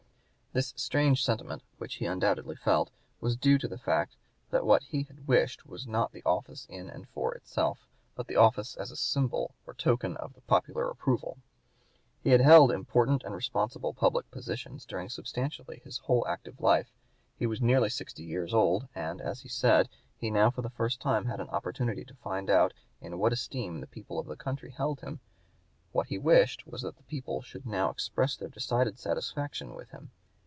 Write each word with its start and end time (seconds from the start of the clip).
This 0.53 0.73
strange 0.75 1.23
sentiment, 1.23 1.63
which 1.77 1.95
he 1.95 2.05
undoubtedly 2.05 2.57
felt, 2.57 2.91
was 3.21 3.37
due 3.37 3.57
to 3.57 3.69
the 3.69 3.77
fact 3.77 4.17
that 4.49 4.65
what 4.65 4.83
he 4.83 5.03
had 5.03 5.25
wished 5.25 5.65
was 5.65 5.87
not 5.87 6.11
the 6.11 6.21
office 6.25 6.65
in 6.69 6.89
and 6.89 7.07
for 7.07 7.33
itself, 7.33 7.87
but 8.15 8.27
the 8.27 8.35
office 8.35 8.75
as 8.75 8.91
a 8.91 8.97
symbol 8.97 9.55
or 9.65 9.73
token 9.73 10.17
of 10.17 10.33
the 10.33 10.41
popular 10.41 10.89
approval. 10.89 11.37
He 12.21 12.31
had 12.31 12.41
held 12.41 12.69
important 12.69 13.23
and 13.23 13.33
responsible 13.33 13.93
public 13.93 14.29
positions 14.29 14.85
during 14.85 15.07
substantially 15.07 15.79
his 15.85 15.99
whole 15.99 16.27
active 16.27 16.57
(p. 16.57 16.61
176) 16.61 16.61
life; 16.61 16.99
he 17.39 17.47
was 17.47 17.61
nearly 17.61 17.87
sixty 17.89 18.23
years 18.23 18.53
old, 18.53 18.89
and, 18.93 19.21
as 19.21 19.43
he 19.43 19.47
said, 19.47 19.87
he 20.17 20.29
now 20.29 20.51
for 20.51 20.63
the 20.63 20.69
first 20.69 20.99
time 20.99 21.27
had 21.27 21.39
an 21.39 21.47
opportunity 21.47 22.03
to 22.03 22.13
find 22.15 22.49
out 22.49 22.73
in 22.99 23.17
what 23.17 23.31
esteem 23.31 23.79
the 23.79 23.87
people 23.87 24.19
of 24.19 24.27
the 24.27 24.35
country 24.35 24.71
held 24.71 24.99
him. 24.99 25.21
What 25.93 26.07
he 26.07 26.17
wished 26.17 26.67
was 26.67 26.81
that 26.81 26.97
the 26.97 27.03
people 27.03 27.41
should 27.41 27.65
now 27.65 27.89
express 27.89 28.35
their 28.35 28.49
decided 28.49 28.99
satisfaction 28.99 29.73
with 29.73 29.91
him. 29.91 30.11